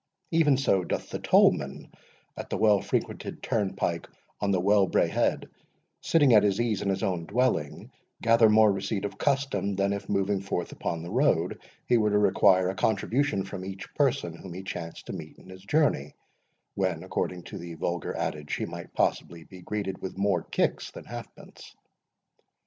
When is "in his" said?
6.81-7.03, 15.37-15.61